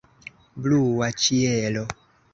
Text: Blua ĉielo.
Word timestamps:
Blua 0.63 1.09
ĉielo. 1.27 1.85